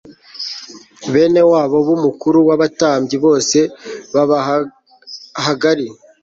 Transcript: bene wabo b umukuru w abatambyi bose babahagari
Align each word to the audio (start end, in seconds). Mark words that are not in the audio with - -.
bene 1.13 1.41
wabo 1.51 1.77
b 1.87 1.89
umukuru 1.95 2.37
w 2.47 2.49
abatambyi 2.55 3.17
bose 3.25 3.57
babahagari 4.13 5.87